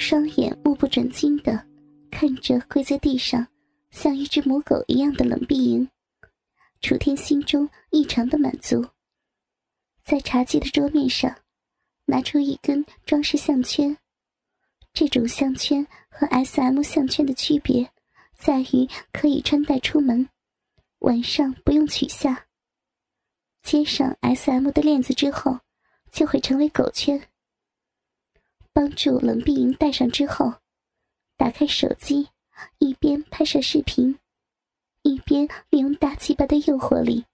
[0.00, 1.62] 双眼目不转睛的
[2.10, 3.46] 看着跪在地上
[3.90, 5.86] 像一只母狗一样的冷碧莹，
[6.80, 8.82] 楚天心中异常的满足。
[10.02, 11.36] 在茶几的桌面上，
[12.06, 13.94] 拿出一根装饰项圈。
[14.94, 17.90] 这种项圈和 S.M 项圈的区别
[18.38, 20.26] 在于可以穿戴出门，
[21.00, 22.46] 晚上不用取下。
[23.62, 25.60] 接上 S.M 的链子之后，
[26.10, 27.22] 就会成为狗圈。
[28.80, 30.54] 帮助冷碧莹戴上之后，
[31.36, 32.30] 打开手机，
[32.78, 34.18] 一边拍摄视频，
[35.02, 37.26] 一边利用大鸡巴的诱惑力，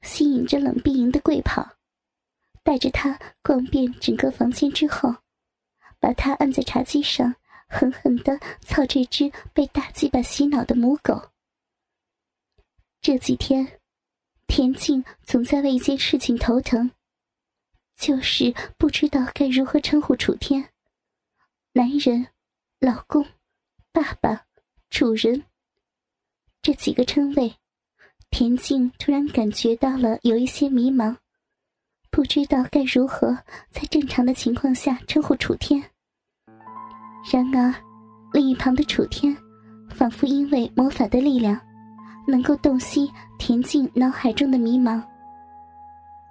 [0.00, 1.76] 吸引着冷碧莹的跪跑，
[2.62, 5.14] 带着她逛遍整个房间之后，
[6.00, 7.34] 把她按在茶几上，
[7.68, 11.28] 狠狠的操这只被大鸡巴洗脑的母狗。
[13.02, 13.80] 这几天。
[14.46, 16.90] 田静总在为一件事情头疼，
[17.98, 20.70] 就是不知道该如何称呼楚天。
[21.76, 22.26] 男人、
[22.80, 23.22] 老公、
[23.92, 24.46] 爸爸、
[24.88, 25.44] 主人
[26.62, 27.54] 这几个称谓，
[28.30, 31.14] 田静突然感觉到了有一些迷茫，
[32.10, 33.36] 不知道该如何
[33.70, 35.78] 在正常的情况下称呼楚天。
[37.30, 37.74] 然而，
[38.32, 39.36] 另一旁的楚天，
[39.90, 41.60] 仿佛因为魔法的力量。
[42.26, 45.06] 能够洞悉田静脑海中的迷茫，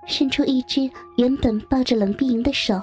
[0.08, 2.82] 伸出一只原本抱着冷碧莹的手，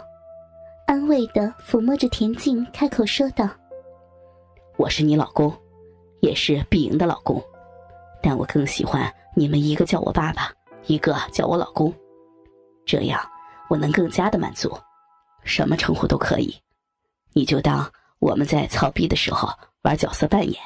[0.93, 3.49] 安慰的抚摸着田静，开口说道
[4.77, 5.51] ：“我是你老公，
[6.21, 7.43] 也是碧莹的老公，
[8.23, 10.53] 但我更喜欢你们一个叫我爸爸，
[10.89, 11.91] 一个叫我老公，
[12.85, 13.19] 这样
[13.71, 14.71] 我能更加的满足，
[15.45, 16.55] 什么称呼都可以，
[17.33, 19.49] 你就当我们在操逼的时候
[19.85, 20.63] 玩角色扮演。”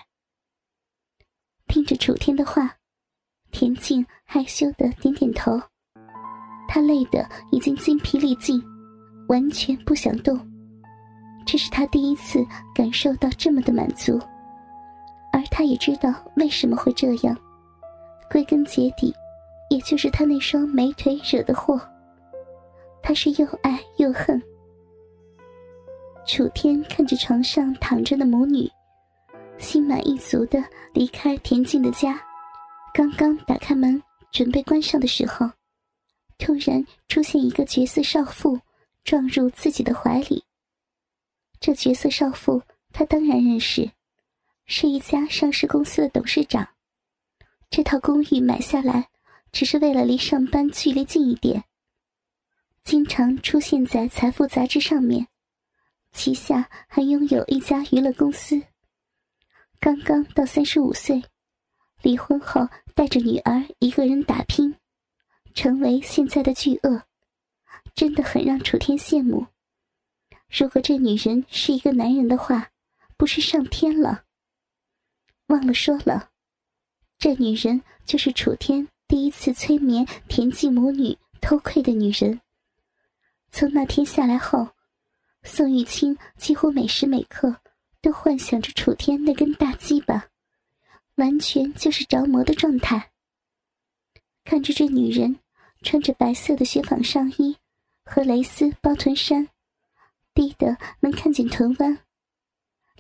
[1.69, 2.74] 听着楚天的话，
[3.52, 5.52] 田静害羞的点点头。
[6.66, 8.60] 她累得已经筋疲力尽，
[9.28, 10.38] 完全不想动。
[11.46, 14.20] 这是他第一次感受到这么的满足，
[15.32, 17.36] 而他也知道为什么会这样。
[18.30, 19.14] 归根结底，
[19.70, 21.81] 也就是他那双美腿惹的祸。
[23.03, 24.42] 他是又爱又恨。
[26.26, 28.69] 楚天看着床上躺着的母女。
[29.59, 32.20] 心满意足的离开田静的家，
[32.92, 35.48] 刚刚打开门准备关上的时候，
[36.36, 38.59] 突然出现一个绝色少妇，
[39.06, 40.44] 撞入自己的怀里。
[41.61, 42.61] 这绝色少妇
[42.93, 43.93] 他当然认识，
[44.67, 46.69] 是一家上市公司的董事长。
[47.71, 49.09] 这套公寓买下来，
[49.53, 51.62] 只是为了离上班距离近一点。
[52.83, 55.28] 经常出现在财富杂志上面，
[56.12, 58.61] 旗下还拥有一家娱乐公司。
[59.78, 61.22] 刚刚到三十五岁，
[62.03, 64.75] 离婚后带着女儿一个人打拼，
[65.55, 67.05] 成为现在的巨鳄，
[67.94, 69.47] 真的很让楚天羡慕。
[70.50, 72.70] 如果这女人是一个男人的话，
[73.16, 74.24] 不是上天了。
[75.47, 76.30] 忘了说了，
[77.19, 82.41] 这女人就是楚天第一次催眠田忌母女偷窥的女人。
[83.50, 84.68] 从那天下来后，
[85.42, 87.56] 宋玉清几乎每时每刻。
[88.03, 90.28] 都幻想着楚天那根大鸡巴，
[91.16, 93.10] 完全就是着魔的状态。
[94.44, 95.41] 看着这女人
[95.82, 97.56] 穿着白色的雪纺上衣
[98.06, 99.47] 和蕾丝包臀衫，
[100.33, 101.99] 低的能看见臀弯，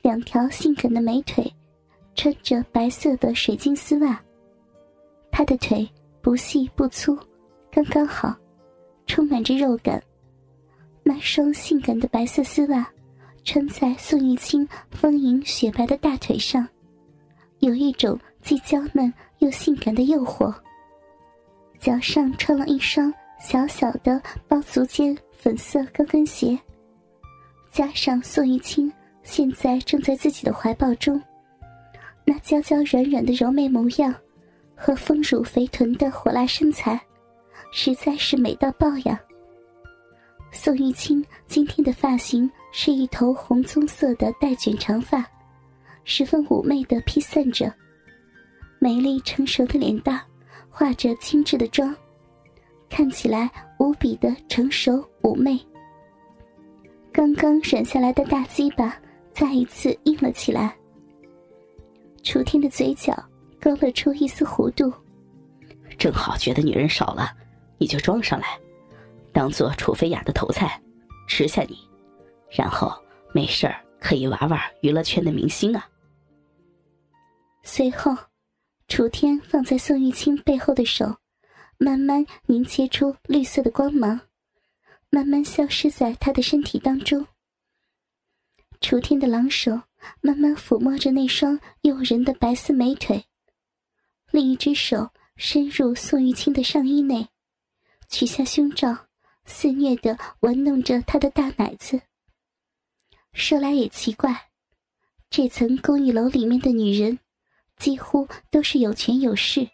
[0.02, 1.50] 两条性感的美腿，
[2.16, 4.20] 穿着白色的水晶丝袜。
[5.30, 5.88] 她的腿
[6.20, 7.16] 不细不粗，
[7.70, 8.36] 刚刚好，
[9.06, 10.02] 充满着肉感。
[11.04, 12.86] 那双性感的白色丝袜。
[13.48, 16.66] 穿在宋玉清丰盈雪白的大腿上，
[17.60, 20.52] 有一种既娇嫩又性感的诱惑。
[21.78, 26.58] 脚上穿了一双小小的包足尖粉色高跟鞋，
[27.70, 28.92] 加上宋玉清
[29.22, 31.22] 现在正在自己的怀抱中，
[32.24, 34.14] 那娇娇软软的柔媚模样
[34.74, 37.00] 和丰乳肥臀的火辣身材，
[37.70, 39.20] 实在是美到爆呀！
[40.50, 45.24] 宋玉清今天的发型是一头红棕色的带卷长发，
[46.04, 47.72] 十分妩媚的披散着，
[48.78, 50.20] 美丽成熟的脸蛋，
[50.70, 51.94] 化着精致的妆，
[52.88, 55.58] 看起来无比的成熟妩媚。
[57.12, 58.96] 刚刚软下来的大鸡巴
[59.32, 60.76] 再一次硬了起来。
[62.22, 63.14] 楚天的嘴角
[63.60, 64.92] 勾勒出一丝弧度，
[65.96, 67.30] 正好觉得女人少了，
[67.78, 68.58] 你就装上来。
[69.32, 70.80] 当做楚飞雅的头菜，
[71.28, 71.76] 吃下你，
[72.50, 72.92] 然后
[73.32, 75.86] 没事儿可以玩玩娱乐圈的明星啊。
[77.62, 78.14] 随后，
[78.88, 81.14] 楚天放在宋玉清背后的手，
[81.78, 84.20] 慢慢凝结出绿色的光芒，
[85.10, 87.26] 慢慢消失在他的身体当中。
[88.80, 89.82] 楚天的狼手
[90.20, 93.24] 慢慢抚摸着那双诱人的白丝美腿，
[94.30, 97.28] 另一只手伸入宋玉清的上衣内，
[98.08, 99.08] 取下胸罩，
[99.44, 102.00] 肆虐的玩弄着他的大奶子。
[103.32, 104.48] 说来也奇怪，
[105.28, 107.18] 这层公寓楼里面的女人，
[107.76, 109.68] 几乎都是有权有势，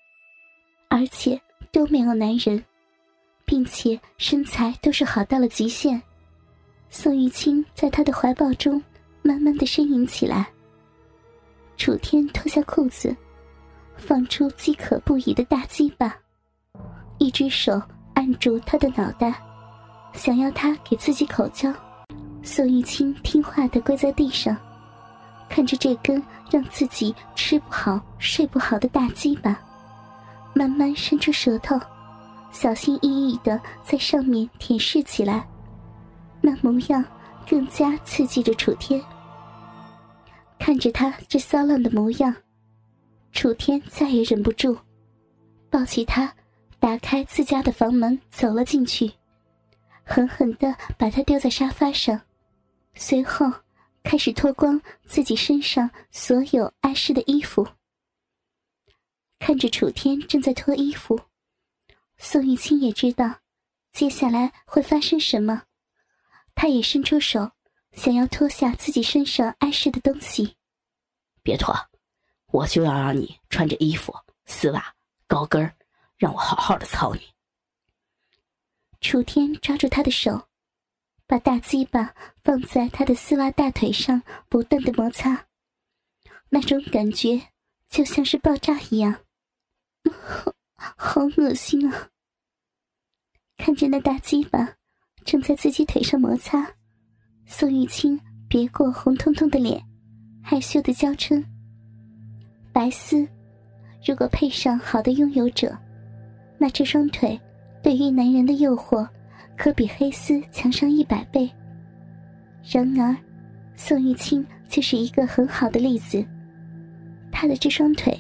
[0.89, 1.41] 而且
[1.73, 2.63] 都没有男人，
[3.45, 6.01] 并且身材都是好到了极限。
[6.91, 8.81] 宋玉清在他的怀抱中。
[9.25, 10.49] 慢慢的呻吟起来。
[11.77, 13.17] 楚天脱下裤子，
[13.97, 16.13] 放出饥渴不已的大鸡巴，
[17.19, 17.81] 一只手
[18.15, 19.41] 按住他的脑袋，
[20.13, 21.73] 想要他给自己口交。
[22.43, 24.57] 宋玉清听话的跪在地上，
[25.49, 26.21] 看着这根
[26.51, 29.57] 让自己吃不好睡不好的大鸡巴，
[30.55, 31.79] 慢慢伸出舌头，
[32.51, 35.47] 小心翼翼的在上面舔舐起来，
[36.41, 37.05] 那模样
[37.49, 39.03] 更加刺激着楚天。
[40.59, 42.35] 看着他这骚浪的模样，
[43.33, 44.77] 楚天再也忍不住，
[45.71, 46.33] 抱起他，
[46.79, 49.11] 打开自家的房门走了进去，
[50.05, 52.21] 狠狠的把他丢在沙发上，
[52.95, 53.51] 随后
[54.05, 57.67] 开始脱光自己身上所有碍事的衣服。
[59.45, 61.21] 看着楚天正在脱衣服，
[62.17, 63.41] 宋玉清也知道
[63.91, 65.65] 接下来会发生什么，
[66.55, 67.51] 他也伸出手。
[67.93, 70.57] 想要脱下自己身上碍事的东西，
[71.43, 71.75] 别脱，
[72.53, 74.15] 我就要让你穿着衣服、
[74.47, 74.95] 丝袜、
[75.27, 75.75] 高跟儿，
[76.17, 77.21] 让我好好的操你。
[79.01, 80.49] 楚天抓住他的手，
[81.27, 85.49] 把大鸡巴放在他的丝袜大腿上，不断的摩擦，
[86.49, 87.49] 那种感觉
[87.89, 89.23] 就像是爆炸一样，
[90.75, 92.09] 好恶心啊！
[93.57, 94.75] 看着那大鸡巴
[95.25, 96.67] 正在自己腿上摩擦。
[97.47, 98.19] 宋玉清
[98.49, 99.83] 别过红彤彤的脸，
[100.43, 101.45] 害羞的娇嗔
[102.73, 103.29] ：“白丝，
[104.07, 105.77] 如果配上好的拥有者，
[106.59, 107.39] 那这双腿
[107.83, 109.09] 对于男人的诱惑，
[109.57, 111.51] 可比黑丝强上一百倍。
[112.65, 113.17] 然而，
[113.77, 116.25] 宋玉清就是一个很好的例子。
[117.31, 118.17] 他的这双腿，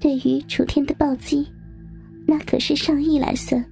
[0.00, 1.50] 对于楚天的暴击，
[2.26, 3.64] 那可是上亿来算。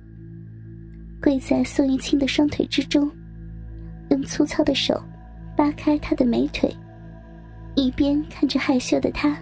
[1.22, 3.10] 跪在宋玉清的双腿之中。”
[4.10, 5.02] 用粗糙的手
[5.56, 6.72] 扒开他的美腿，
[7.74, 9.36] 一边看着害羞的他，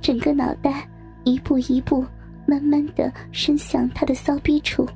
[0.00, 0.88] 整个脑袋
[1.24, 2.06] 一步一步
[2.46, 4.88] 慢慢的伸向他的骚逼处。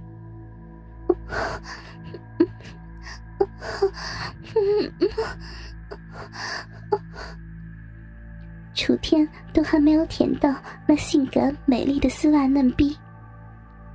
[8.79, 10.55] 楚天都还没有舔到
[10.87, 12.97] 那性感美丽的丝袜嫩逼，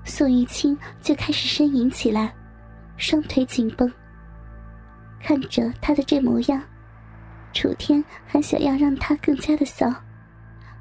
[0.04, 2.34] 宋玉清就开始呻吟起来，
[2.98, 3.90] 双腿紧绷。
[5.22, 6.62] 看着他的这模样，
[7.54, 9.90] 楚天还想要让他更加的骚，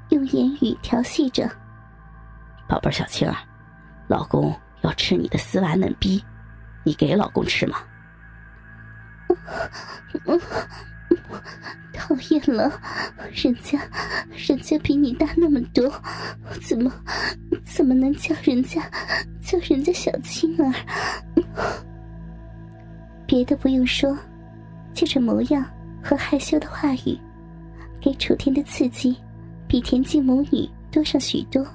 [0.09, 1.49] 用言语调戏着
[2.67, 3.33] ：“宝贝小青儿，
[4.09, 6.21] 老公要吃你的丝袜嫩逼，
[6.83, 7.77] 你给老公吃吗？”
[11.93, 12.79] 讨厌了，
[13.31, 13.79] 人家，
[14.47, 15.91] 人家比你大那么多，
[16.61, 16.91] 怎么，
[17.63, 18.81] 怎么能叫人家，
[19.41, 20.73] 叫人家小青儿？
[23.27, 24.17] 别的不用说。
[24.93, 25.65] 就这模样
[26.03, 27.17] 和害羞的话语，
[27.99, 29.17] 给楚天的刺激，
[29.67, 31.65] 比田径母女多上许多。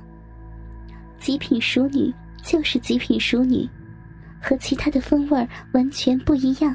[1.18, 2.14] 极品熟女
[2.45, 3.68] 就是极品熟女，
[4.40, 6.73] 和其他的风味完全不一样。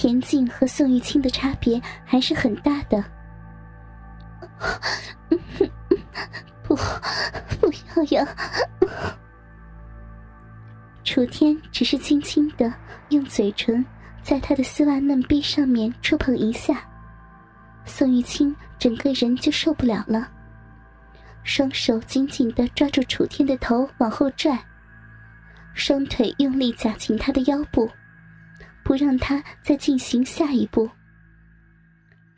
[0.00, 3.04] 田静和宋玉清的差别还是很大的。
[6.62, 6.76] 不，
[7.60, 8.24] 不要呀！
[11.02, 12.72] 楚天只是轻轻的
[13.08, 13.84] 用嘴唇。
[14.22, 16.80] 在他的丝袜嫩臂上面触碰一下，
[17.84, 20.28] 宋玉清整个人就受不了了，
[21.42, 24.56] 双手紧紧的抓住楚天的头往后拽，
[25.74, 27.90] 双腿用力夹紧他的腰部，
[28.88, 30.88] 不让他再进行下一步。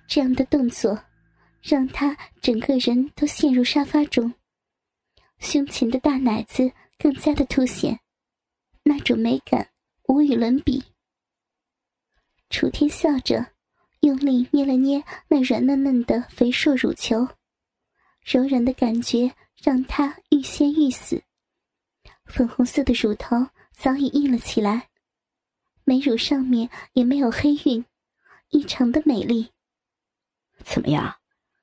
[0.08, 1.00] 这样的动作
[1.62, 4.34] 让他整个人都陷入沙发中，
[5.38, 8.00] 胸前的大奶子更加的凸显，
[8.82, 9.70] 那种美感
[10.08, 10.82] 无与伦比。
[12.48, 13.52] 楚天笑着，
[14.00, 17.28] 用力捏了捏那软嫩嫩的肥硕乳球，
[18.24, 21.22] 柔软的感觉让他欲仙欲死。
[22.24, 23.36] 粉红色的乳头
[23.72, 24.89] 早已硬了起来，
[25.90, 27.84] 美乳上面也没有黑晕，
[28.50, 29.50] 异常的美丽。
[30.62, 31.16] 怎么样，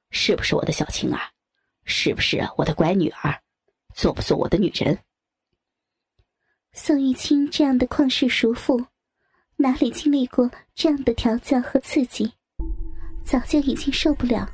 [0.10, 1.32] 是不是我的小青儿？
[1.86, 3.42] 是不是我的乖女儿？
[3.96, 5.00] 做不做我的女人？
[6.74, 8.86] 宋玉清这样的旷世熟妇。
[9.56, 12.30] 哪里经历过这样的调教和刺激？
[13.24, 14.46] 早就已经受不了，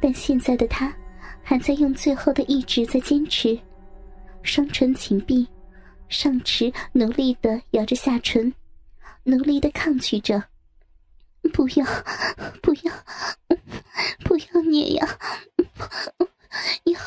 [0.00, 0.96] 但现在的她
[1.42, 3.58] 还在用最后的意志在坚持，
[4.44, 5.44] 双唇紧闭，
[6.08, 8.54] 上齿努力的咬着下唇，
[9.24, 10.42] 努力的抗拒着。
[11.54, 11.86] 不要，
[12.62, 12.92] 不要，
[14.24, 15.18] 不要捏呀！
[16.84, 17.00] 要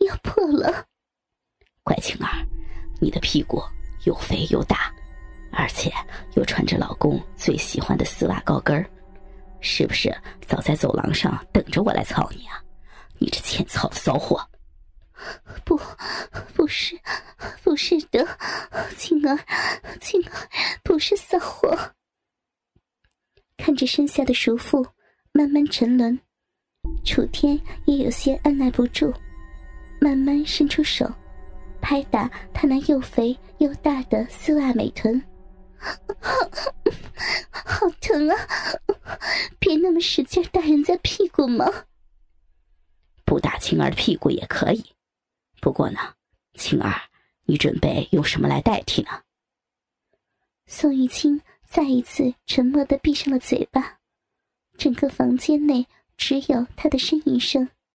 [0.00, 0.84] 要破了！
[1.84, 2.44] 乖青儿，
[3.00, 3.62] 你的屁股
[4.04, 4.92] 又肥又大，
[5.52, 5.92] 而且
[6.34, 8.84] 又穿着老公最喜欢的丝袜高跟儿，
[9.60, 10.12] 是不是
[10.44, 12.60] 早在走廊上等着我来操你啊？
[13.18, 14.44] 你这欠操的骚货！
[15.64, 15.80] 不，
[16.54, 16.98] 不是，
[17.76, 18.26] 是的，
[18.96, 19.38] 青儿，
[20.00, 20.48] 青儿，
[20.82, 21.94] 不是骚货。
[23.56, 24.86] 看着身下的叔父
[25.32, 26.18] 慢慢沉沦，
[27.04, 29.12] 楚天也有些按耐不住，
[30.00, 31.10] 慢慢伸出手，
[31.80, 35.22] 拍打他那又肥又大的丝袜美臀。
[37.50, 38.36] 好疼啊！
[39.58, 41.66] 别那么使劲打人家屁股嘛！
[43.24, 44.84] 不打青儿的屁股也可以，
[45.60, 45.98] 不过呢，
[46.54, 46.94] 青儿，
[47.46, 49.22] 你准备用什么来代替呢？
[50.66, 51.40] 宋玉清。
[51.68, 53.98] 再一次沉默的闭上了嘴巴，
[54.78, 55.84] 整个房间内
[56.16, 57.68] 只有他的呻吟声。